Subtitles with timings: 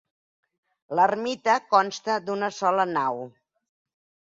[0.99, 3.25] L'ermita consta d'una sola nau.